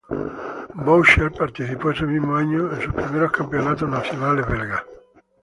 [0.73, 4.81] Boucher participó ese mismo año en sus primeros Campeonatos nacionales belgas.